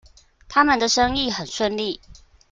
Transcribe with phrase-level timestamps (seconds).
[0.49, 2.01] 他們的生意很順利